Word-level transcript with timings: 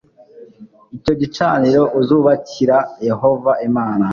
Icyo 0.97 1.13
gicaniro 1.21 1.83
uzubakira 1.99 2.77
Yehova 3.07 3.51
Imana 3.67 4.05